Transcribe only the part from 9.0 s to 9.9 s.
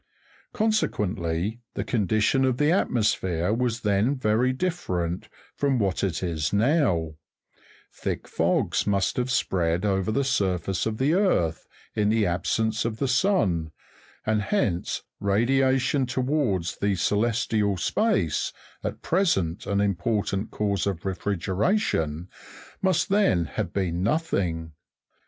have spread